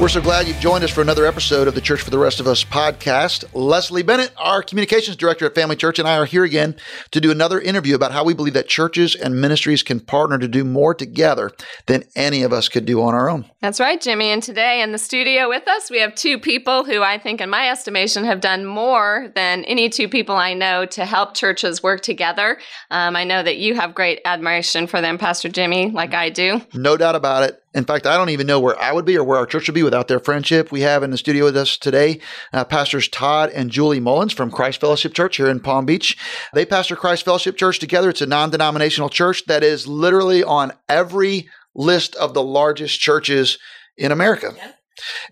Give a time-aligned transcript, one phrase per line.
[0.00, 2.38] We're so glad you've joined us for another episode of the Church for the Rest
[2.38, 3.44] of Us podcast.
[3.52, 6.76] Leslie Bennett, our communications director at Family Church, and I are here again
[7.10, 10.46] to do another interview about how we believe that churches and ministries can partner to
[10.46, 11.50] do more together
[11.86, 13.50] than any of us could do on our own.
[13.60, 14.26] That's right, Jimmy.
[14.26, 17.50] And today in the studio with us, we have two people who I think, in
[17.50, 22.02] my estimation, have done more than any two people I know to help churches work
[22.02, 22.60] together.
[22.92, 26.62] Um, I know that you have great admiration for them, Pastor Jimmy, like I do.
[26.72, 27.60] No doubt about it.
[27.74, 29.74] In fact, I don't even know where I would be or where our church would
[29.74, 30.72] be without their friendship.
[30.72, 32.20] We have in the studio with us today
[32.52, 36.16] uh, Pastors Todd and Julie Mullins from Christ Fellowship Church here in Palm Beach.
[36.54, 38.08] They pastor Christ Fellowship Church together.
[38.08, 43.58] It's a non denominational church that is literally on every list of the largest churches
[43.96, 44.52] in America.
[44.56, 44.72] Yeah.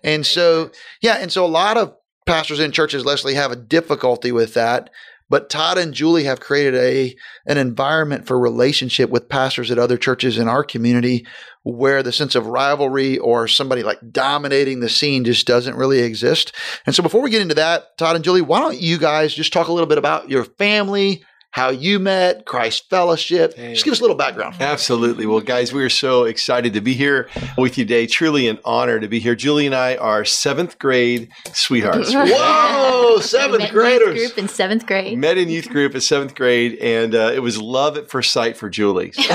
[0.03, 0.71] And so,
[1.01, 4.89] yeah, and so a lot of pastors in churches, Leslie, have a difficulty with that.
[5.29, 9.97] But Todd and Julie have created a an environment for relationship with pastors at other
[9.97, 11.25] churches in our community
[11.63, 16.55] where the sense of rivalry or somebody like dominating the scene just doesn't really exist.
[16.85, 19.51] And so before we get into that, Todd and Julie, why don't you guys just
[19.51, 23.55] talk a little bit about your family, how you met, Christ Fellowship.
[23.55, 23.73] Hey.
[23.73, 24.55] Just give us a little background.
[24.59, 25.25] Absolutely.
[25.25, 28.05] Well, guys, we are so excited to be here with you today.
[28.05, 29.35] Truly an honor to be here.
[29.35, 32.13] Julie and I are seventh grade sweethearts.
[32.13, 34.19] Whoa, seventh graders.
[34.19, 35.17] Youth group in seventh grade.
[35.17, 38.55] Met in youth group at seventh grade, and uh, it was love at first sight
[38.55, 39.11] for Julie.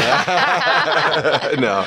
[1.59, 1.85] no,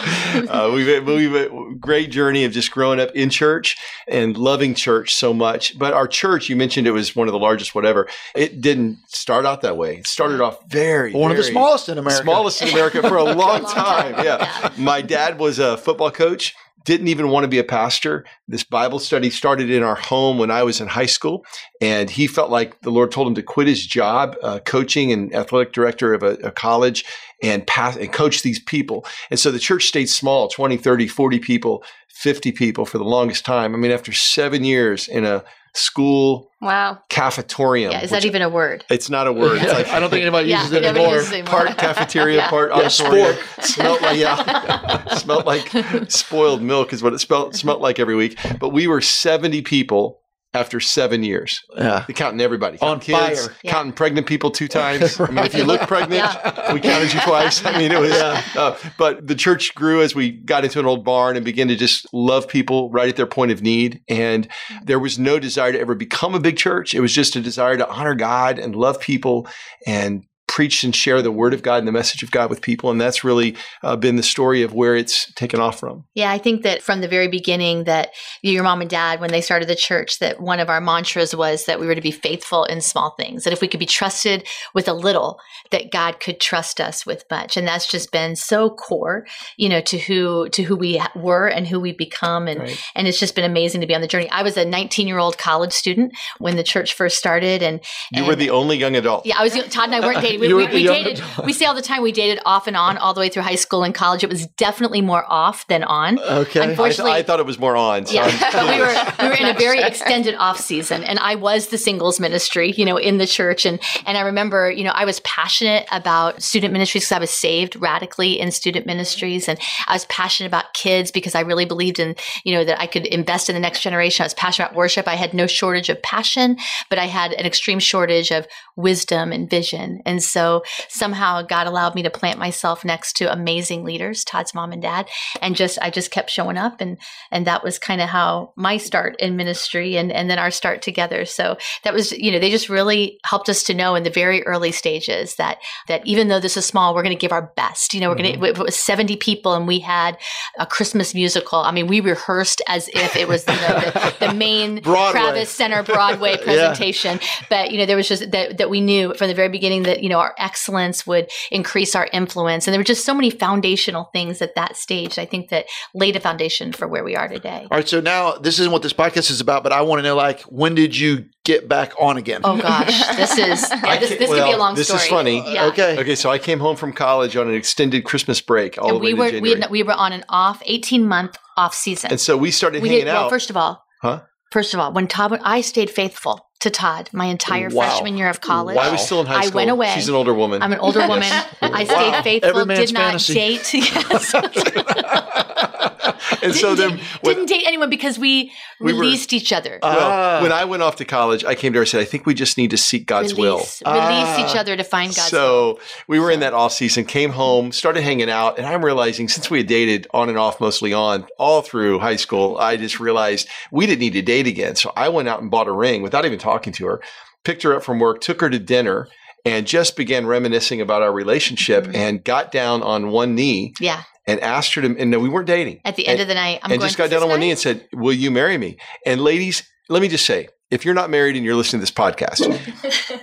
[0.50, 5.14] uh, we've, we've a great journey of just growing up in church and loving church
[5.14, 5.78] so much.
[5.78, 8.08] But our church, you mentioned it was one of the largest, whatever.
[8.36, 9.98] It didn't start out that way.
[9.98, 12.24] It started off very one very of the smallest in America.
[12.24, 14.16] Smallest in America for a long, long time.
[14.16, 14.26] time.
[14.26, 14.38] Yeah.
[14.40, 14.72] yeah.
[14.78, 16.56] My dad was a football coach
[16.86, 18.24] didn't even want to be a pastor.
[18.48, 21.44] This Bible study started in our home when I was in high school,
[21.82, 25.34] and he felt like the Lord told him to quit his job, uh, coaching and
[25.36, 27.04] athletic director of a, a college,
[27.42, 29.06] and pass and coach these people.
[29.32, 33.46] And so the church stayed small 20, 30, 40 people, 50 people for the longest
[33.46, 33.74] time.
[33.74, 35.44] I mean, after seven years in a
[35.76, 37.92] school wow cafetorium.
[37.92, 38.86] Yeah, is that even a word?
[38.90, 39.62] It's not a word.
[39.62, 39.74] Yeah.
[39.74, 41.16] Like, I don't think anybody uses yeah, it anymore.
[41.16, 42.50] Uses it part cafeteria, yeah.
[42.50, 43.36] part auditorium.
[43.60, 45.70] smelled like yeah, smelled like
[46.10, 48.38] spoiled milk is what it smelled, smelled like every week.
[48.60, 50.22] But we were seventy people
[50.56, 51.62] after seven years.
[51.76, 52.06] Yeah.
[52.08, 52.78] They counting everybody.
[52.78, 53.56] Counting On kids, fire.
[53.66, 55.20] Counting pregnant people two times.
[55.20, 56.74] I mean, if you look pregnant, yeah.
[56.74, 57.64] we counted you twice.
[57.66, 58.42] I mean, it was, yeah.
[58.56, 61.76] uh, but the church grew as we got into an old barn and began to
[61.76, 64.02] just love people right at their point of need.
[64.08, 64.48] And
[64.84, 66.94] there was no desire to ever become a big church.
[66.94, 69.48] It was just a desire to honor God and love people
[69.86, 72.92] and preach and share the word of God and the message of God with people.
[72.92, 76.06] And that's really uh, been the story of where it's taken off from.
[76.14, 78.12] Yeah, I think that from the very beginning that
[78.42, 81.66] your mom and dad, when they started the church, that one of our mantras was
[81.66, 84.48] that we were to be faithful in small things, that if we could be trusted
[84.74, 85.40] with a little,
[85.72, 87.58] that God could trust us with much.
[87.58, 89.26] And that's just been so core,
[89.58, 92.48] you know, to who, to who we were and who we become.
[92.48, 92.84] And, right.
[92.94, 94.30] and it's just been amazing to be on the journey.
[94.30, 97.64] I was a 19 year old college student when the church first started.
[97.64, 99.26] And, you were the only young adult.
[99.26, 100.35] Yeah, I was, Todd and I weren't dating.
[100.38, 101.22] We, we, we dated.
[101.44, 103.56] We say all the time we dated off and on all the way through high
[103.56, 104.24] school and college.
[104.24, 106.20] It was definitely more off than on.
[106.20, 106.70] Okay.
[106.70, 108.06] Unfortunately, I, th- I thought it was more on.
[108.06, 111.36] So yeah, but we were we were in a very extended off season, and I
[111.36, 114.92] was the singles ministry, you know, in the church, and and I remember, you know,
[114.92, 119.60] I was passionate about student ministries because I was saved radically in student ministries, and
[119.88, 123.06] I was passionate about kids because I really believed in, you know, that I could
[123.06, 124.24] invest in the next generation.
[124.24, 125.08] I was passionate about worship.
[125.08, 126.58] I had no shortage of passion,
[126.90, 131.96] but I had an extreme shortage of wisdom and vision, and so somehow God allowed
[131.96, 135.08] me to plant myself next to amazing leaders, Todd's mom and dad,
[135.42, 136.98] and just I just kept showing up, and
[137.32, 140.82] and that was kind of how my start in ministry, and and then our start
[140.82, 141.26] together.
[141.26, 144.44] So that was you know they just really helped us to know in the very
[144.44, 147.94] early stages that that even though this is small, we're going to give our best.
[147.94, 148.42] You know, we're mm-hmm.
[148.42, 150.18] going to it was seventy people, and we had
[150.58, 151.60] a Christmas musical.
[151.60, 155.84] I mean, we rehearsed as if it was you know, the, the, main Kravis Center
[155.84, 157.46] Broadway presentation, yeah.
[157.50, 160.04] but you know there was just that that we knew from the very beginning that
[160.04, 162.68] you know our excellence would increase our influence.
[162.68, 165.18] And there were just so many foundational things at that stage.
[165.18, 167.68] I think that laid a foundation for where we are today.
[167.70, 170.04] All right, so now this isn't what this podcast is about, but I want to
[170.04, 172.42] know like when did you get back on again?
[172.44, 174.98] Oh gosh, this is yeah, this, this well, could be a long this story.
[174.98, 175.54] This is funny.
[175.54, 175.66] Yeah.
[175.66, 176.00] Uh, okay.
[176.00, 179.00] Okay, so I came home from college on an extended Christmas break all and the
[179.00, 179.62] way we were to January.
[179.70, 182.12] we, we were on an off 18 month off season.
[182.12, 183.24] And so we started we hanging did, out.
[183.24, 184.22] Well, first of all, huh?
[184.52, 187.88] First of all, when Todd, I stayed faithful to Todd my entire Wow.
[187.88, 188.76] freshman year of college.
[188.76, 188.84] Wow.
[188.84, 189.44] I was still in high school?
[189.44, 189.56] I school.
[189.60, 189.92] went away.
[189.96, 190.62] She's an older woman.
[190.62, 191.22] I'm an older woman.
[191.24, 191.48] Yes.
[191.62, 191.84] I Wow.
[191.86, 192.50] stayed faithful.
[192.52, 193.34] Every man's Did not fantasy.
[193.34, 193.74] date.
[193.74, 194.34] Yes.
[196.44, 199.80] and so then didn't, when, didn't date anyone because we, We were- released each other.
[199.82, 200.42] well, Ah.
[200.42, 202.34] when I went off to college, I came to her and said, I think we
[202.34, 203.58] just need to seek God's will.
[203.58, 204.50] release, release Ah.
[204.50, 205.78] each other to find God's will.
[205.78, 209.28] so we were in that off season, came home, started hanging out, and I'm realizing
[209.28, 213.00] since we had dated on and off, mostly on, all through high school, I just
[213.00, 214.76] realized we didn't need to date again.
[214.76, 217.02] So I went out and bought a ring without even talking to her,
[217.44, 219.08] picked her up from work, took her to dinner,
[219.46, 221.96] and just began reminiscing about our relationship Mhm.
[221.96, 224.02] and got down on one knee Yeah.
[224.28, 225.82] and asked her to, and no, we weren't dating.
[225.86, 227.52] At the end And- of the night, I'm and just got down on one knee
[227.52, 228.78] and said, Will you marry me?
[229.06, 231.92] And ladies, let me just say, if you're not married and you're listening to this
[231.92, 232.42] podcast,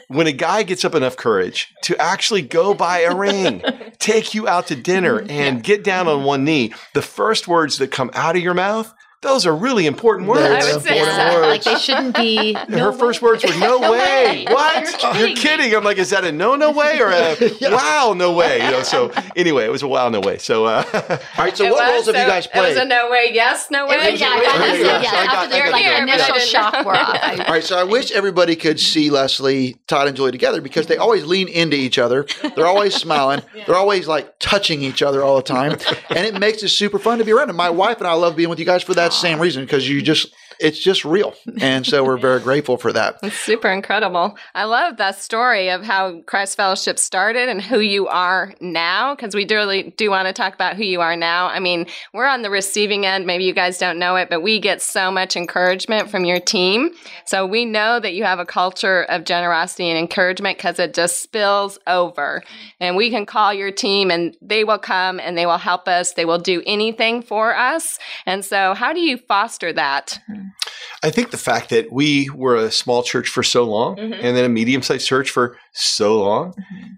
[0.08, 3.62] when a guy gets up enough courage to actually go buy a ring,
[3.99, 7.88] take you out to dinner, and get down on one knee, the first words that
[7.90, 10.40] come out of your mouth, those are really important words.
[10.42, 11.34] Those I would say important so.
[11.40, 11.46] words.
[11.48, 12.56] Like they shouldn't be.
[12.69, 13.98] No her first words were "No, No way.
[13.98, 14.46] way.
[14.48, 15.02] What?
[15.02, 15.74] You're You're kidding kidding.
[15.74, 17.72] I'm like, is that a no, no way or a Yeah.
[17.74, 18.56] wow, no way?
[18.64, 18.82] You know.
[18.82, 20.38] So anyway, it was a wow, no way.
[20.38, 22.76] So uh, All right, so It what was, roles have you so guys It was
[22.76, 23.96] a no way, yes, no way.
[23.96, 25.02] It was- yeah, I thought Okay, that's- yeah.
[25.02, 26.02] yeah, So I got- after their like that.
[26.02, 26.82] initial I shock know.
[26.84, 27.40] wore off.
[27.40, 30.96] All right, so I wish everybody could see Leslie, Todd, and Julie together because they
[30.96, 32.26] always lean into each other.
[32.56, 33.42] They're always smiling.
[33.66, 35.72] They're always like touching each other all the time,
[36.10, 37.56] and it makes it super fun to be around them.
[37.56, 40.03] My wife and I love being with you guys for that same reason because you
[40.03, 43.19] just it's just real, and so we're very grateful for that.
[43.22, 44.37] It's super incredible.
[44.54, 49.34] I love that story of how Christ Fellowship started and who you are now, because
[49.34, 51.46] we do really do want to talk about who you are now.
[51.46, 53.26] I mean, we're on the receiving end.
[53.26, 56.90] Maybe you guys don't know it, but we get so much encouragement from your team.
[57.25, 61.22] So we know that you have a culture of generosity and encouragement because it just
[61.22, 62.43] spills over.
[62.81, 66.12] And we can call your team and they will come and they will help us.
[66.12, 67.98] They will do anything for us.
[68.26, 70.20] And so, how do you foster that?
[70.31, 70.48] Mm-hmm.
[71.04, 74.12] I think the fact that we were a small church for so long Mhm.
[74.22, 76.54] and then a medium sized church for so long,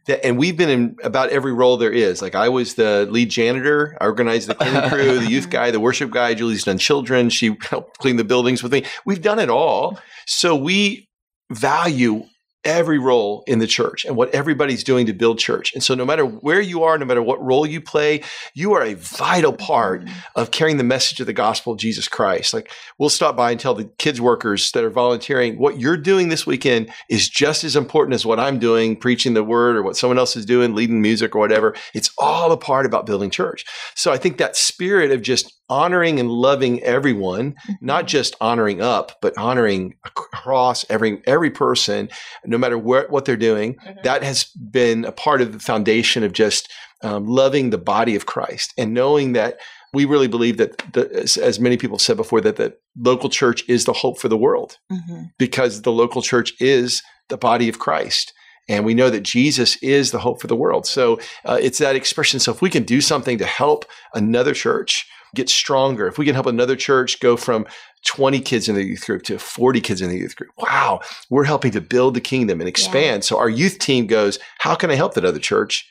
[0.06, 2.20] that, and we've been in about every role there is.
[2.20, 5.80] Like I was the lead janitor, I organized the cleaning crew, the youth guy, the
[5.80, 6.34] worship guy.
[6.34, 7.30] Julie's done children.
[7.30, 8.84] She helped clean the buildings with me.
[9.06, 9.98] We've done it all.
[10.26, 11.08] So we
[11.50, 12.24] value
[12.64, 15.72] every role in the church and what everybody's doing to build church.
[15.74, 18.22] And so no matter where you are, no matter what role you play,
[18.54, 20.18] you are a vital part mm-hmm.
[20.36, 22.54] of carrying the message of the gospel of Jesus Christ.
[22.54, 26.28] Like we'll stop by and tell the kids workers that are volunteering what you're doing
[26.28, 29.96] this weekend is just as important as what I'm doing, preaching the word or what
[29.96, 31.74] someone else is doing, leading music or whatever.
[31.94, 33.64] It's all a part about building church.
[33.94, 39.12] So I think that spirit of just honoring and loving everyone, not just honoring up,
[39.22, 42.08] but honoring across every every person,
[42.44, 43.76] no matter where, what they're doing.
[44.02, 46.70] That has been a part of the foundation of just
[47.02, 49.58] um, loving the body of Christ and knowing that
[49.92, 53.62] we really believe that, the, as, as many people said before, that the local church
[53.68, 55.30] is the hope for the world Mhm.
[55.38, 58.32] because the local church is the body of Christ.
[58.68, 60.86] And we know that Jesus is the hope for the world.
[60.86, 62.40] So uh, it's that expression.
[62.40, 63.84] So if we can do something to help
[64.14, 67.66] another church get stronger, if we can help another church go from
[68.06, 71.00] 20 kids in the youth group to 40 kids in the youth group, wow,
[71.30, 73.24] we're helping to build the kingdom and expand.
[73.24, 75.88] So our youth team goes, how can I help that other church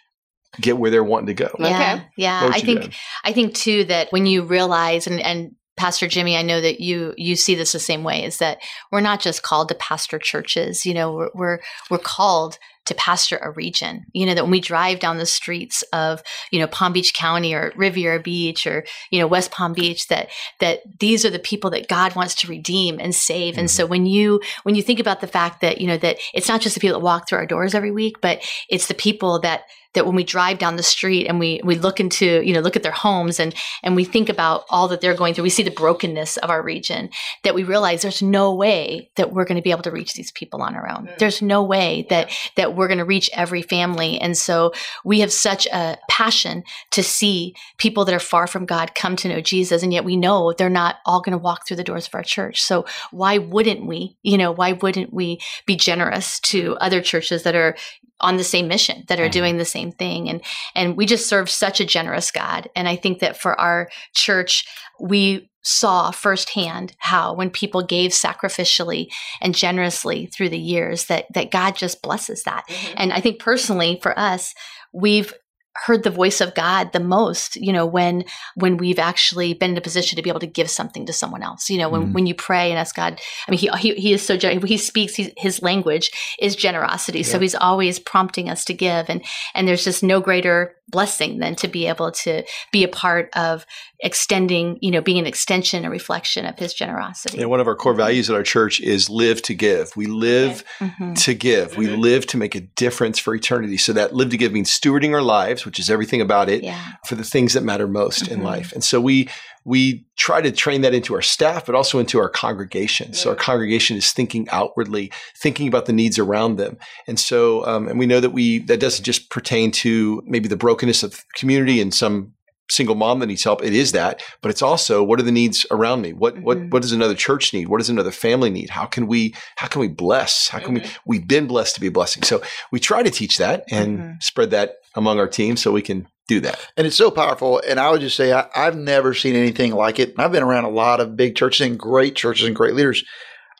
[0.61, 1.49] get where they're wanting to go?
[1.59, 1.69] Okay.
[1.69, 2.49] Yeah, yeah.
[2.51, 2.89] I think do?
[3.23, 7.15] I think too that when you realize and and Pastor Jimmy, I know that you
[7.17, 8.23] you see this the same way.
[8.23, 8.59] Is that
[8.91, 10.85] we're not just called to pastor churches.
[10.85, 11.59] You know, we're we're,
[11.89, 14.05] we're called to pastor a region.
[14.13, 16.21] You know that when we drive down the streets of
[16.51, 20.29] you know Palm Beach County or Riviera Beach or you know West Palm Beach, that
[20.59, 23.57] that these are the people that God wants to redeem and save.
[23.57, 23.91] And so mm-hmm.
[23.91, 26.75] when you when you think about the fact that you know that it's not just
[26.75, 29.63] the people that walk through our doors every week, but it's the people that
[29.93, 32.75] that when we drive down the street and we we look into you know look
[32.75, 35.63] at their homes and and we think about all that they're going through we see
[35.63, 37.09] the brokenness of our region
[37.43, 40.31] that we realize there's no way that we're going to be able to reach these
[40.31, 41.07] people on our own.
[41.07, 41.17] Mm.
[41.17, 44.19] there's no way that that we're going to reach every family.
[44.19, 44.73] And so
[45.03, 49.27] we have such a passion to see people that are far from God come to
[49.27, 52.07] know Jesus and yet we know they're not all going to walk through the doors
[52.07, 52.61] of our church.
[52.61, 57.55] So why wouldn't we you know why wouldn't we be generous to other churches that
[57.55, 57.75] are
[58.19, 59.31] on the same mission that are Mhm.
[59.31, 60.41] doing the same thing and
[60.75, 64.65] and we just serve such a generous god and i think that for our church
[64.99, 69.07] we saw firsthand how when people gave sacrificially
[69.41, 72.65] and generously through the years that that God just blesses that.
[72.67, 72.93] Mm-hmm.
[72.97, 74.53] And I think personally for us,
[74.91, 75.33] we've
[75.75, 78.25] heard the voice of God the most, you know, when
[78.55, 81.41] when we've actually been in a position to be able to give something to someone
[81.41, 81.69] else.
[81.69, 84.13] You know, when, mm when you pray and ask God, I mean, he he, he
[84.13, 87.25] is so he speaks he, his language is generosity, yeah.
[87.25, 89.23] so he's always prompting us to give, and
[89.55, 93.65] and there's just no greater blessing than to be able to be a part of
[93.99, 97.41] extending, you know, being an extension, a reflection of his generosity.
[97.41, 99.91] And one of our core values at our church is live to give.
[99.97, 101.13] We live mm-hmm.
[101.13, 101.75] to give.
[101.75, 102.01] We mm-hmm.
[102.01, 103.77] live to make a difference for eternity.
[103.77, 106.93] So that live to give means stewarding our lives, which is everything about it, yeah.
[107.05, 108.33] for the things that matter most mm-hmm.
[108.35, 108.71] in life.
[108.71, 109.29] And so we
[109.65, 113.13] we try to train that into our staff, but also into our congregation.
[113.13, 116.77] So our congregation is thinking outwardly, thinking about the needs around them.
[117.07, 120.57] And so, um, and we know that we, that doesn't just pertain to maybe the
[120.57, 122.33] brokenness of community and some
[122.69, 123.63] single mom that needs help.
[123.63, 126.13] It is that, but it's also what are the needs around me?
[126.13, 126.43] What mm-hmm.
[126.43, 127.67] what what does another church need?
[127.67, 128.69] What does another family need?
[128.69, 130.47] How can we how can we bless?
[130.47, 130.87] How can mm-hmm.
[131.05, 132.23] we we've been blessed to be a blessing.
[132.23, 132.41] So
[132.71, 134.11] we try to teach that and mm-hmm.
[134.19, 136.59] spread that among our team so we can do that.
[136.77, 137.61] And it's so powerful.
[137.67, 140.13] And I would just say I, have never seen anything like it.
[140.17, 143.03] I've been around a lot of big churches and great churches and great leaders.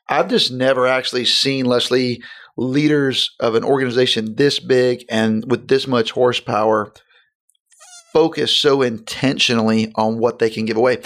[0.10, 2.22] I've just never actually seen Leslie
[2.55, 6.93] leaders of an organization this big and with this much horsepower
[8.13, 11.00] focus so intentionally on what they can give away.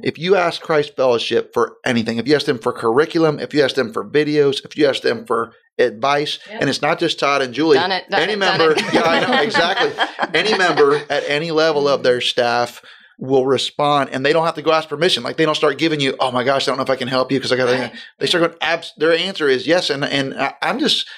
[0.00, 3.62] If you ask Christ Fellowship for anything, if you ask them for curriculum, if you
[3.62, 6.60] ask them for videos, if you ask them for advice, yep.
[6.60, 7.76] and it's not just Todd and Julie.
[7.76, 9.92] Done it, done any it, member, yeah, I know exactly.
[10.34, 12.82] any member at any level of their staff
[13.18, 15.22] will respond, and they don't have to go ask permission.
[15.22, 17.08] Like they don't start giving you, "Oh my gosh, I don't know if I can
[17.08, 17.92] help you because I got." Right.
[18.18, 18.58] They start going.
[18.60, 21.08] Abs- their answer is yes, and and I'm just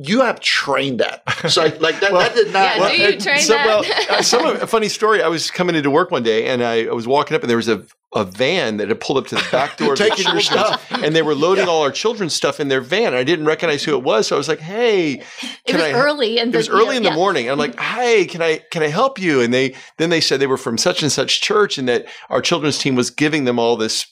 [0.00, 1.22] you have trained that.
[1.50, 2.76] So like that, well, that did not.
[2.76, 3.66] Yeah, well, do you train so, that?
[3.66, 3.84] Well,
[4.18, 5.22] uh, some a funny story.
[5.22, 7.56] I was coming into work one day and I, I was walking up and there
[7.56, 10.40] was a, a van that had pulled up to the back door of taking your
[10.40, 11.70] stuff, and they were loading yeah.
[11.70, 13.12] all our children's stuff in their van.
[13.12, 15.22] I didn't recognize who it was, so I was like, "Hey,
[15.66, 17.78] it was I, early in the, it was early in the morning." And I'm like,
[17.78, 20.78] "Hey, can I can I help you?" And they then they said they were from
[20.78, 24.06] such and such church, and that our children's team was giving them all this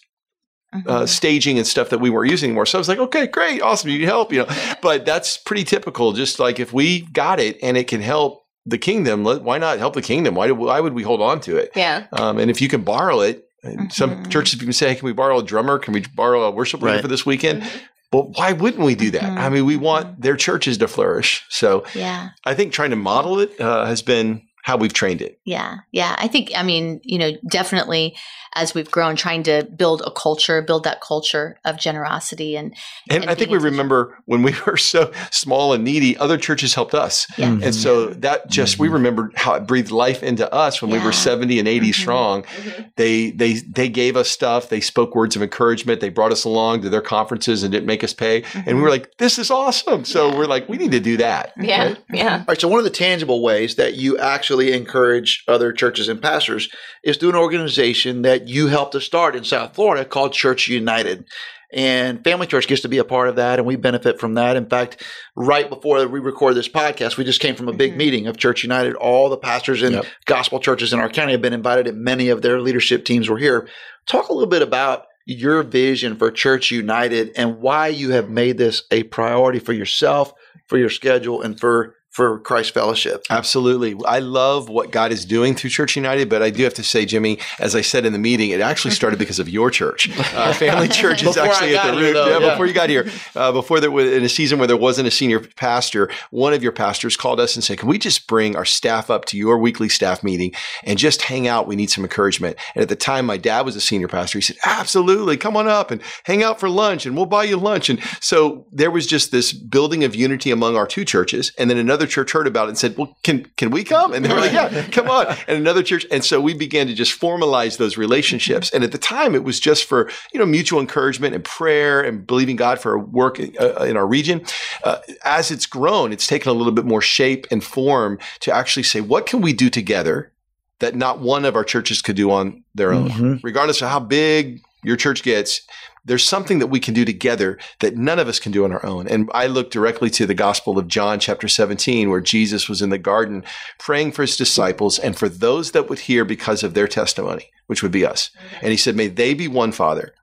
[0.76, 0.88] Mm-hmm.
[0.88, 2.66] Uh, staging and stuff that we weren't using anymore.
[2.66, 4.76] So I was like, okay, great, awesome, you can help, you know.
[4.82, 6.12] But that's pretty typical.
[6.12, 9.94] Just like if we got it and it can help the kingdom, why not help
[9.94, 10.34] the kingdom?
[10.34, 11.70] Why, do, why would we hold on to it?
[11.74, 12.06] Yeah.
[12.12, 13.88] Um, and if you can borrow it, mm-hmm.
[13.88, 15.78] some churches people say, hey, can we borrow a drummer?
[15.78, 17.02] Can we borrow a worship leader right.
[17.02, 17.62] for this weekend?
[17.62, 17.78] Mm-hmm.
[18.12, 19.22] Well, why wouldn't we do that?
[19.22, 19.38] Mm-hmm.
[19.38, 20.20] I mean, we want mm-hmm.
[20.20, 21.44] their churches to flourish.
[21.48, 22.30] So yeah.
[22.44, 25.38] I think trying to model it uh, has been how we've trained it.
[25.44, 25.76] Yeah.
[25.92, 26.16] Yeah.
[26.18, 28.16] I think, I mean, you know, definitely
[28.54, 32.56] as we've grown, trying to build a culture, build that culture of generosity.
[32.56, 32.74] And,
[33.08, 36.74] and, and I think we remember when we were so small and needy, other churches
[36.74, 37.28] helped us.
[37.38, 37.50] Yeah.
[37.50, 37.62] Mm-hmm.
[37.62, 38.82] And so that just, mm-hmm.
[38.82, 40.98] we remember how it breathed life into us when yeah.
[40.98, 41.92] we were 70 and 80 mm-hmm.
[41.92, 42.42] strong.
[42.42, 42.82] Mm-hmm.
[42.96, 44.68] They, they, they gave us stuff.
[44.68, 46.00] They spoke words of encouragement.
[46.00, 48.42] They brought us along to their conferences and didn't make us pay.
[48.52, 48.88] And we were mm-hmm.
[48.88, 50.04] like, this is awesome.
[50.04, 50.36] So yeah.
[50.36, 51.52] we're like, we need to do that.
[51.56, 51.84] Yeah.
[51.84, 51.98] Right?
[52.10, 52.38] Yeah.
[52.38, 52.60] All right.
[52.60, 56.68] So one of the tangible ways that you actually encourage other churches and pastors
[57.04, 61.26] is through an organization that you helped to start in South Florida called Church United.
[61.72, 64.56] And Family Church gets to be a part of that, and we benefit from that.
[64.56, 65.02] In fact,
[65.34, 67.98] right before we record this podcast, we just came from a big mm-hmm.
[67.98, 68.94] meeting of Church United.
[68.94, 70.06] All the pastors and yep.
[70.26, 73.38] gospel churches in our county have been invited, and many of their leadership teams were
[73.38, 73.68] here.
[74.06, 78.58] Talk a little bit about your vision for Church United and why you have made
[78.58, 80.32] this a priority for yourself,
[80.68, 83.26] for your schedule, and for for Christ Fellowship.
[83.28, 83.94] Absolutely.
[84.06, 87.04] I love what God is doing through Church United, but I do have to say,
[87.04, 90.08] Jimmy, as I said in the meeting, it actually started because of your church.
[90.36, 92.12] Uh, Family Church is actually at the root.
[92.12, 94.66] Though, yeah, yeah, before you got here, uh, before there was in a season where
[94.66, 97.96] there wasn't a senior pastor, one of your pastors called us and said, "Can we
[97.96, 100.52] just bring our staff up to your weekly staff meeting
[100.84, 101.66] and just hang out?
[101.66, 104.38] We need some encouragement." And at the time, my dad was a senior pastor.
[104.38, 107.56] He said, "Absolutely, come on up and hang out for lunch, and we'll buy you
[107.56, 111.70] lunch." And so there was just this building of unity among our two churches, and
[111.70, 114.24] then another another church heard about it and said, "Well, can can we come?" And
[114.24, 117.18] they were like, "Yeah, come on." And another church, and so we began to just
[117.20, 118.70] formalize those relationships.
[118.72, 122.26] And at the time, it was just for you know mutual encouragement and prayer and
[122.26, 124.44] believing God for work uh, in our region.
[124.84, 128.82] Uh, as it's grown, it's taken a little bit more shape and form to actually
[128.84, 130.32] say, "What can we do together?"
[130.80, 133.34] That not one of our churches could do on their own, mm-hmm.
[133.42, 135.62] regardless of how big your church gets
[136.06, 138.84] there's something that we can do together that none of us can do on our
[138.86, 139.08] own.
[139.08, 142.90] And I look directly to the Gospel of John, chapter 17, where Jesus was in
[142.90, 143.42] the garden
[143.78, 147.82] praying for his disciples and for those that would hear because of their testimony, which
[147.82, 148.30] would be us.
[148.62, 150.14] And he said, May they be one, Father,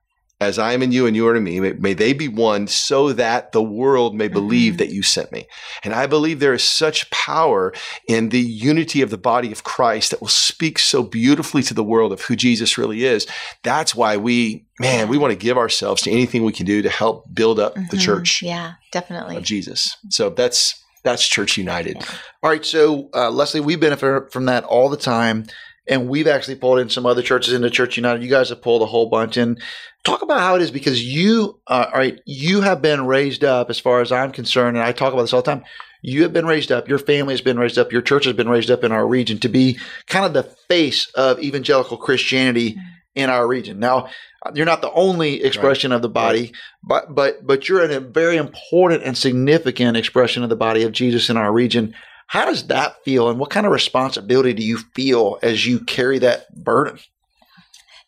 [0.41, 2.67] as I am in you and you are in me, may, may, they be one
[2.67, 4.77] so that the world may believe mm-hmm.
[4.77, 5.47] that you sent me.
[5.83, 7.73] And I believe there is such power
[8.07, 11.83] in the unity of the body of Christ that will speak so beautifully to the
[11.83, 13.25] world of who Jesus really is.
[13.63, 16.89] That's why we, man, we want to give ourselves to anything we can do to
[16.89, 17.87] help build up mm-hmm.
[17.89, 18.41] the church.
[18.41, 19.37] Yeah, definitely.
[19.37, 19.95] Of Jesus.
[20.09, 21.97] So that's, that's Church United.
[21.99, 22.15] Yeah.
[22.41, 22.65] All right.
[22.65, 25.45] So, uh, Leslie, we benefit from that all the time.
[25.87, 28.23] And we've actually pulled in some other churches into Church United.
[28.23, 29.57] You guys have pulled a whole bunch in.
[30.03, 33.69] Talk about how it is because you, uh, all right, you have been raised up
[33.69, 35.63] as far as I'm concerned, and I talk about this all the time.
[36.01, 38.49] You have been raised up, your family has been raised up, your church has been
[38.49, 42.77] raised up in our region to be kind of the face of evangelical Christianity
[43.15, 43.79] in our region.
[43.79, 44.09] Now,
[44.53, 45.95] you're not the only expression right.
[45.95, 46.53] of the body, right.
[46.83, 51.29] but but but you're a very important and significant expression of the body of Jesus
[51.29, 51.95] in our region.
[52.33, 56.17] How does that feel, and what kind of responsibility do you feel as you carry
[56.17, 56.97] that burden?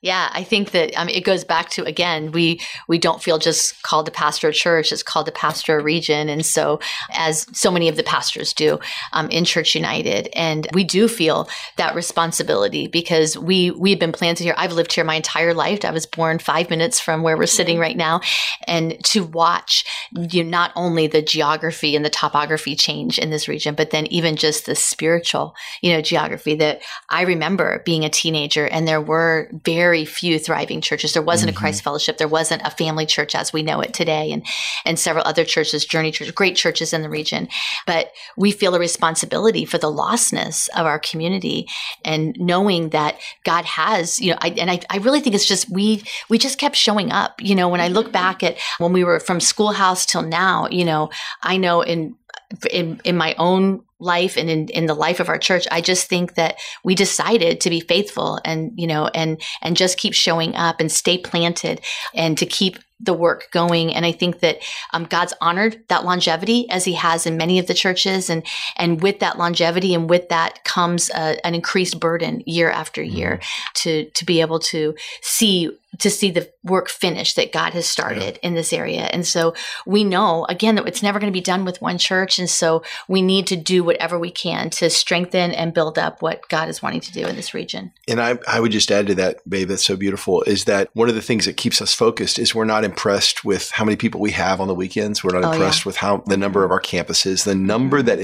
[0.05, 4.05] Yeah, I think that it goes back to again, we we don't feel just called
[4.05, 6.79] to pastor a church; it's called to pastor a region, and so
[7.12, 8.79] as so many of the pastors do
[9.13, 14.43] um, in Church United, and we do feel that responsibility because we we've been planted
[14.43, 14.53] here.
[14.59, 15.83] I've lived here my entire life.
[15.83, 18.21] I was born five minutes from where we're sitting right now,
[18.67, 23.47] and to watch you know, not only the geography and the topography change in this
[23.47, 28.09] region, but then even just the spiritual, you know, geography that I remember being a
[28.09, 31.13] teenager, and there were very very few thriving churches.
[31.13, 31.57] There wasn't mm-hmm.
[31.57, 32.17] a Christ Fellowship.
[32.17, 34.45] There wasn't a family church as we know it today, and
[34.83, 37.47] and several other churches, Journey Church, great churches in the region.
[37.87, 41.67] But we feel a responsibility for the lostness of our community,
[42.03, 45.69] and knowing that God has, you know, I, and I, I really think it's just
[45.69, 47.41] we we just kept showing up.
[47.41, 50.83] You know, when I look back at when we were from schoolhouse till now, you
[50.83, 51.09] know,
[51.41, 52.15] I know in
[52.69, 56.07] in in my own life and in, in the life of our church i just
[56.07, 60.53] think that we decided to be faithful and you know and and just keep showing
[60.55, 61.79] up and stay planted
[62.13, 64.57] and to keep the work going and i think that
[64.91, 68.45] um, god's honored that longevity as he has in many of the churches and
[68.77, 73.39] and with that longevity and with that comes a, an increased burden year after year
[73.41, 73.71] mm-hmm.
[73.75, 78.39] to to be able to see to see the work finished that God has started
[78.41, 78.47] yeah.
[78.47, 79.03] in this area.
[79.03, 79.53] And so
[79.85, 82.39] we know again that it's never going to be done with one church.
[82.39, 86.47] And so we need to do whatever we can to strengthen and build up what
[86.49, 87.91] God is wanting to do in this region.
[88.07, 91.09] And I, I would just add to that, babe, that's so beautiful, is that one
[91.09, 94.19] of the things that keeps us focused is we're not impressed with how many people
[94.19, 95.23] we have on the weekends.
[95.23, 95.89] We're not oh, impressed yeah.
[95.89, 98.07] with how the number of our campuses, the number mm-hmm.
[98.07, 98.19] that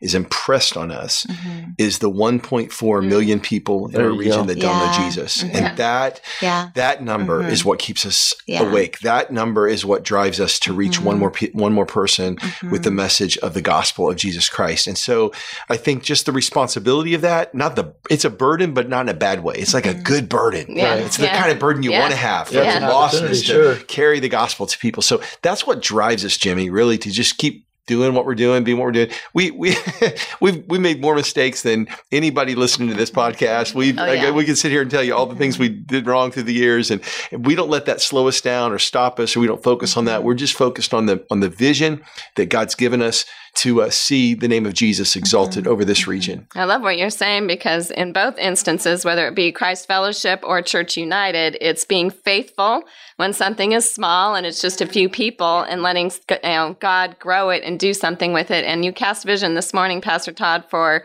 [0.00, 1.70] is impressed on us mm-hmm.
[1.78, 3.08] is the 1.4 mm-hmm.
[3.08, 4.44] million people in our region go.
[4.44, 5.42] that don't know Jesus.
[5.42, 5.56] Mm-hmm.
[5.56, 6.70] And that yeah.
[6.74, 7.68] that number is mm-hmm.
[7.70, 8.62] what keeps us yeah.
[8.62, 9.00] awake.
[9.00, 11.20] That number is what drives us to reach one mm-hmm.
[11.20, 12.38] more pe- one more person
[12.70, 14.86] with the message of the gospel of Jesus Christ.
[14.86, 15.32] And so
[15.68, 19.08] I think just the responsibility of that, not the it's a burden but not in
[19.08, 19.54] a bad way.
[19.56, 20.76] It's like a good burden.
[20.76, 20.94] Yeah.
[20.96, 22.88] It's the kind of burden you want to have for yeah.
[22.88, 25.02] lostness to carry the gospel to people.
[25.02, 28.78] So that's what drives us, Jimmy, really to just keep doing what we're doing, being
[28.78, 29.10] what we're doing.
[29.32, 29.76] We we
[30.40, 33.74] we've we made more mistakes than anybody listening to this podcast.
[33.74, 34.30] We oh, yeah.
[34.30, 36.52] we can sit here and tell you all the things we did wrong through the
[36.52, 39.46] years, and, and, we don't let that slow us down or stop us, or we
[39.46, 40.18] don't focus on that.
[40.18, 40.26] Mm-hmm.
[40.26, 42.02] We're just focused on the on the vision
[42.34, 43.24] that God's given us
[43.56, 45.72] to uh, see the name of Jesus exalted mm-hmm.
[45.72, 46.10] over this mm-hmm.
[46.10, 46.46] region.
[46.54, 50.62] I love what you're saying because in both instances, whether it be Christ Fellowship or
[50.62, 52.84] Church United, it's being faithful
[53.16, 57.18] when something is small and it's just a few people and letting you know, God
[57.18, 58.64] grow it and do something with it.
[58.64, 61.04] And you cast vision this morning, Pastor Todd, for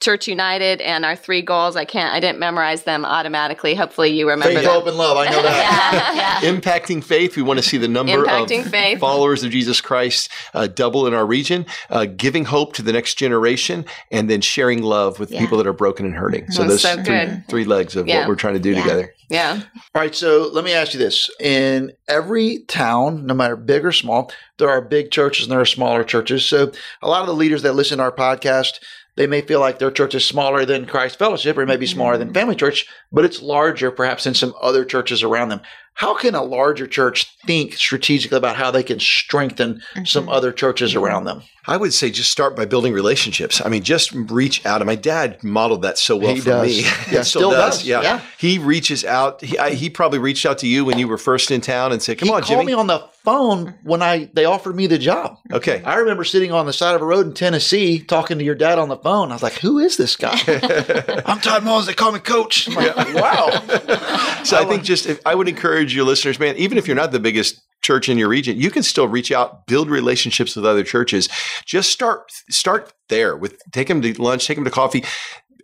[0.00, 1.76] Church United and our three goals.
[1.76, 3.74] I can't, I didn't memorize them automatically.
[3.74, 4.54] Hopefully, you remember.
[4.54, 5.16] Faith, hope, and love.
[5.16, 6.40] I know that.
[6.42, 6.52] yeah, yeah.
[6.52, 7.36] Impacting faith.
[7.36, 8.98] We want to see the number Impacting of faith.
[8.98, 11.66] followers of Jesus Christ uh, double in our region.
[11.90, 15.40] Uh, giving hope to the next generation, and then sharing love with yeah.
[15.40, 16.50] people that are broken and hurting.
[16.50, 19.12] So those so three, three, legs of what we're trying to do together.
[19.30, 19.60] Yeah.
[19.94, 20.14] All right.
[20.14, 24.68] So let me ask you this: in every town, no matter big or small, there
[24.68, 26.44] are big churches and there are smaller churches.
[26.44, 28.80] So a lot of the leaders that listen to our podcast
[29.16, 32.28] they may feel like their church is smaller than Christ Fellowship or maybe smaller than
[32.28, 32.34] mm-hmm.
[32.34, 35.60] Family Church, but it's larger perhaps than some other churches around them.
[35.94, 40.04] How can a larger church think strategically about how they can strengthen mm-hmm.
[40.04, 41.42] some other churches around them?
[41.66, 43.62] I would say just start by building relationships.
[43.64, 44.82] I mean, just reach out.
[44.82, 46.66] And my dad modeled that so well he for does.
[46.66, 46.82] me.
[46.82, 47.78] Yeah, still, still does.
[47.78, 47.86] does.
[47.86, 48.02] Yeah.
[48.02, 48.22] yeah.
[48.38, 49.40] He reaches out.
[49.40, 52.02] He, I, he probably reached out to you when you were first in town and
[52.02, 54.76] said, "Come he on, Jimmy." He called me on the phone when I they offered
[54.76, 55.38] me the job.
[55.50, 55.82] Okay.
[55.84, 58.78] I remember sitting on the side of a road in Tennessee talking to your dad
[58.78, 59.30] on the phone.
[59.30, 60.38] I was like, "Who is this guy?"
[61.24, 61.86] I'm Tom Mullins.
[61.86, 62.68] They call me Coach.
[62.68, 63.14] Like, yeah.
[63.14, 64.42] Wow.
[64.44, 67.12] so I think just if, I would encourage your listeners, man, even if you're not
[67.12, 70.84] the biggest church in your region, you can still reach out, build relationships with other
[70.84, 71.28] churches.
[71.66, 75.04] Just start start there with take them to lunch, take them to coffee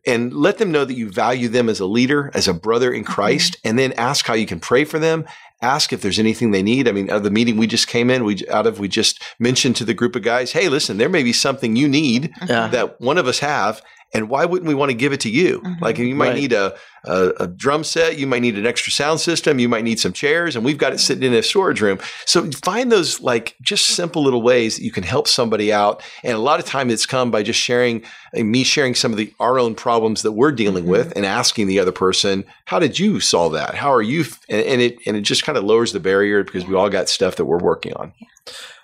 [0.06, 3.04] and let them know that you value them as a leader, as a brother in
[3.04, 3.68] Christ, mm-hmm.
[3.68, 5.24] and then ask how you can pray for them.
[5.62, 6.88] Ask if there's anything they need.
[6.88, 9.22] I mean, out of the meeting we just came in, we out of we just
[9.38, 12.68] mentioned to the group of guys, "Hey, listen, there may be something you need yeah.
[12.68, 15.60] that one of us have, and why wouldn't we want to give it to you?
[15.60, 15.84] Mm-hmm.
[15.84, 16.36] Like you might right.
[16.36, 19.84] need a, a, a, drum set, you might need an extra sound system, you might
[19.84, 21.98] need some chairs, and we've got it sitting in a storage room.
[22.26, 26.02] So find those like just simple little ways that you can help somebody out.
[26.24, 28.02] And a lot of time it's come by just sharing
[28.36, 30.92] uh, me sharing some of the our own problems that we're dealing mm-hmm.
[30.92, 33.74] with and asking the other person, how did you solve that?
[33.74, 34.24] How are you?
[34.48, 37.08] And, and it and it just kind of lowers the barrier because we all got
[37.08, 38.12] stuff that we're working on.
[38.18, 38.28] Yeah.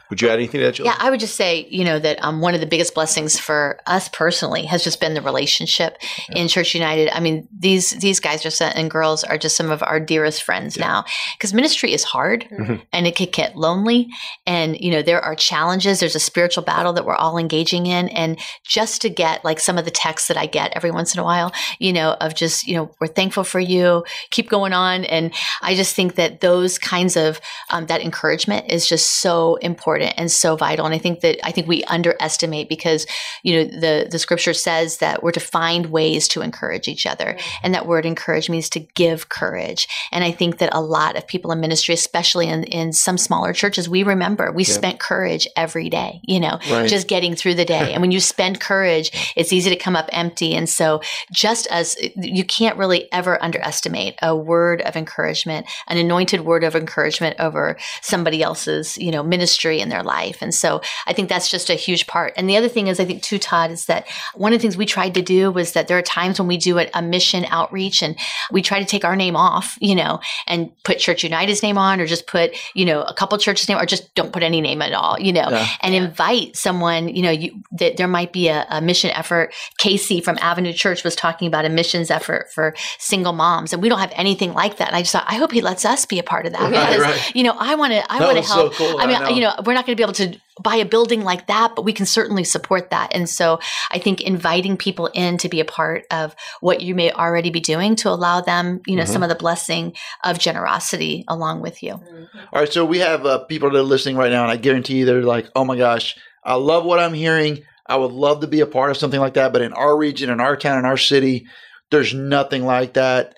[0.09, 0.87] Would you add anything to that, Jill?
[0.87, 3.81] Yeah, I would just say, you know, that um, one of the biggest blessings for
[3.87, 6.43] us personally has just been the relationship yeah.
[6.43, 7.09] in Church United.
[7.11, 10.77] I mean, these these guys are and girls are just some of our dearest friends
[10.77, 10.87] yeah.
[10.87, 11.05] now
[11.37, 12.77] because ministry is hard mm-hmm.
[12.93, 14.09] and it could get lonely,
[14.47, 15.99] and you know there are challenges.
[15.99, 19.77] There's a spiritual battle that we're all engaging in, and just to get like some
[19.77, 22.69] of the texts that I get every once in a while, you know, of just
[22.69, 26.79] you know we're thankful for you, keep going on, and I just think that those
[26.79, 27.41] kinds of
[27.71, 30.87] um, that encouragement is just so important important and so vital.
[30.87, 33.07] And I think that I think we underestimate because
[33.43, 37.35] you know the the scripture says that we're to find ways to encourage each other,
[37.35, 37.61] mm-hmm.
[37.63, 39.89] and that word encourage means to give courage.
[40.13, 43.53] And I think that a lot of people in ministry, especially in in some smaller
[43.53, 46.21] churches, we remember we spent courage every day.
[46.25, 46.89] You know, right.
[46.89, 47.93] just getting through the day.
[47.93, 50.55] and when you spend courage, it's easy to come up empty.
[50.55, 51.01] And so,
[51.33, 56.75] just as you can't really ever underestimate a word of encouragement, an anointed word of
[56.75, 60.43] encouragement over somebody else's you know ministry in their life.
[60.43, 62.35] And so I think that's just a huge part.
[62.37, 64.77] And the other thing is, I think too, Todd, is that one of the things
[64.77, 67.45] we tried to do was that there are times when we do a, a mission
[67.47, 68.19] outreach and
[68.51, 72.01] we try to take our name off, you know, and put Church United's name on
[72.01, 74.83] or just put, you know, a couple churches' name or just don't put any name
[74.83, 75.69] at all, you know, yeah.
[75.81, 79.55] and invite someone, you know, you, that there might be a, a mission effort.
[79.79, 83.73] Casey from Avenue Church was talking about a missions effort for single moms.
[83.73, 84.89] And we don't have anything like that.
[84.89, 86.61] And I just thought, I hope he lets us be a part of that.
[86.61, 87.35] Right, because, right.
[87.35, 88.75] you know, I want to, I want to help.
[88.75, 90.77] So cool, I mean, I you know, we're not going to be able to buy
[90.77, 93.15] a building like that, but we can certainly support that.
[93.15, 93.61] And so
[93.91, 97.61] I think inviting people in to be a part of what you may already be
[97.61, 99.13] doing to allow them, you know, mm-hmm.
[99.13, 101.93] some of the blessing of generosity along with you.
[101.93, 102.39] Mm-hmm.
[102.53, 102.73] All right.
[102.73, 105.23] So we have uh, people that are listening right now, and I guarantee you they're
[105.23, 107.63] like, oh my gosh, I love what I'm hearing.
[107.87, 109.53] I would love to be a part of something like that.
[109.53, 111.47] But in our region, in our town, in our city,
[111.91, 113.37] there's nothing like that.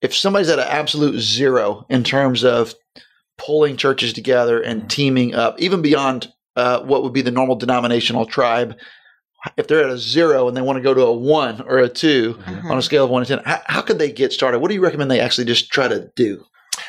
[0.00, 2.74] If somebody's at an absolute zero in terms of
[3.44, 8.26] pulling churches together and teaming up, even beyond uh, what would be the normal denominational
[8.26, 8.76] tribe.
[9.56, 11.88] If they're at a zero and they want to go to a one or a
[11.88, 12.70] 2 mm-hmm.
[12.70, 14.60] on a scale of one to 10, how, how could they get started?
[14.60, 16.44] What do you recommend they actually just try to do?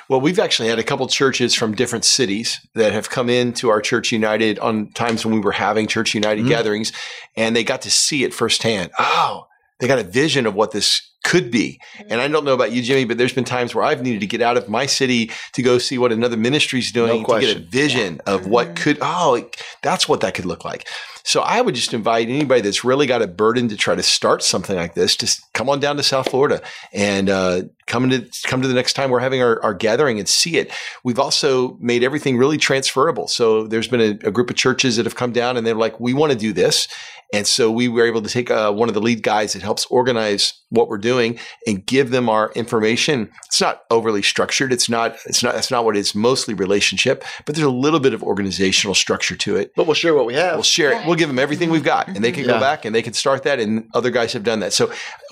[0.08, 3.82] Well, we've actually had a couple churches from different cities that have come into our
[3.82, 6.50] Church United on times when we were having Church United mm-hmm.
[6.50, 6.92] gatherings,
[7.36, 8.92] and they got to see it firsthand.
[9.00, 9.48] Oh,
[9.80, 11.80] they got a vision of what this could be.
[11.98, 12.34] And I mm-hmm.
[12.34, 14.58] don't know about you, Jimmy, but there's been times where I've needed to get out
[14.58, 17.60] of my city to go see what another ministry is doing no to get a
[17.60, 18.34] vision yeah.
[18.34, 18.76] of what mm-hmm.
[18.76, 19.50] could, oh,
[19.82, 20.88] that's what that could look like.
[21.24, 24.44] So I would just invite anybody that's really got a burden to try to start
[24.44, 28.62] something like this, just come on down to South Florida and uh, come to come
[28.62, 30.72] to the next time we're having our, our, gathering and see it.
[31.04, 33.28] We've also made everything really transferable.
[33.28, 36.00] So there's been a, a group of churches that have come down and they're like,
[36.00, 36.88] we want to do this.
[37.34, 39.88] And so we were able to take uh, one of the lead guys that helps
[39.88, 43.32] organize what we're doing and give them our information.
[43.48, 44.72] It's not overly structured.
[44.72, 45.18] It's not.
[45.26, 45.56] It's not.
[45.56, 46.14] That's not what it is.
[46.14, 49.74] Mostly relationship, but there's a little bit of organizational structure to it.
[49.76, 50.54] But we'll share what we have.
[50.54, 51.08] We'll share it.
[51.08, 52.54] We'll give them everything we've got, and they can yeah.
[52.54, 53.60] go back and they can start that.
[53.60, 54.74] And other guys have done that.
[54.74, 54.92] So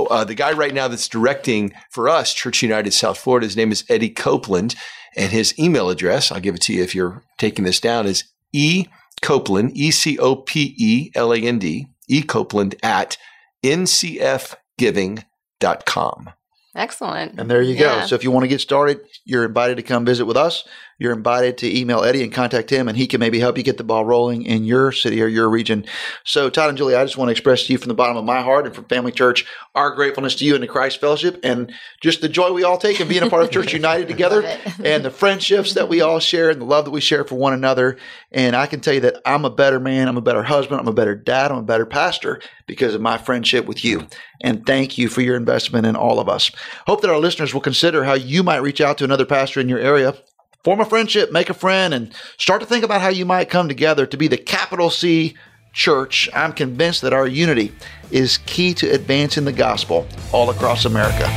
[0.10, 3.72] uh, the guy right now that's directing for us, Church United South Florida, his name
[3.72, 4.76] is Eddie Copeland,
[5.16, 6.32] and his email address.
[6.32, 8.08] I'll give it to you if you're taking this down.
[8.08, 8.88] Is e
[9.22, 13.18] Copeland, E C O P E L A N D, E Copeland at
[13.64, 16.30] ncfgiving.com.
[16.74, 17.38] Excellent.
[17.38, 18.02] And there you yeah.
[18.02, 18.08] go.
[18.08, 20.64] So if you want to get started, you're invited to come visit with us
[21.02, 23.80] you're invited to email Eddie and contact him, and he can maybe help you get
[23.80, 25.84] the ball rolling in your city or your region.
[26.24, 28.24] So, Todd and Julie, I just want to express to you from the bottom of
[28.24, 31.74] my heart and from Family Church our gratefulness to you and to Christ Fellowship and
[32.02, 34.44] just the joy we all take in being a part of Church United together
[34.84, 37.54] and the friendships that we all share and the love that we share for one
[37.54, 37.98] another.
[38.32, 40.88] And I can tell you that I'm a better man, I'm a better husband, I'm
[40.88, 44.06] a better dad, I'm a better pastor because of my friendship with you.
[44.40, 46.52] And thank you for your investment in all of us.
[46.86, 49.68] Hope that our listeners will consider how you might reach out to another pastor in
[49.68, 50.16] your area
[50.64, 53.68] form a friendship, make a friend, and start to think about how you might come
[53.68, 55.36] together to be the capital C
[55.74, 56.30] church.
[56.34, 57.74] I'm convinced that our unity
[58.12, 61.28] is key to advancing the gospel all across America.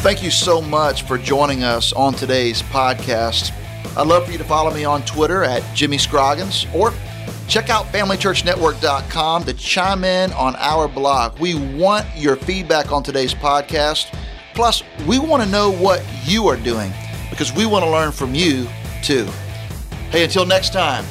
[0.00, 3.52] Thank you so much for joining us on today's podcast.
[3.96, 6.92] I'd love for you to follow me on Twitter at Jimmy Scroggins or
[7.48, 11.38] Check out FamilyChurchNetwork.com to chime in on our blog.
[11.38, 14.14] We want your feedback on today's podcast.
[14.58, 16.92] Plus, we want to know what you are doing
[17.30, 18.66] because we want to learn from you
[19.04, 19.24] too.
[20.10, 21.04] Hey, until next time,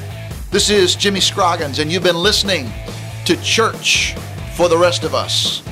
[0.52, 2.70] this is Jimmy Scroggins, and you've been listening
[3.24, 4.16] to Church
[4.58, 5.64] for the Rest of Us.